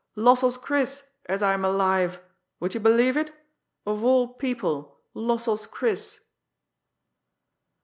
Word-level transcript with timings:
"Lossell's 0.17 0.57
Chris, 0.57 1.03
as 1.27 1.43
I'm 1.43 1.63
alive! 1.63 2.21
Would 2.59 2.73
you 2.73 2.79
believe 2.79 3.15
it? 3.15 3.31
Of 3.85 4.03
all 4.03 4.29
people, 4.29 4.99
Lossell's 5.13 5.67
Chris 5.67 6.21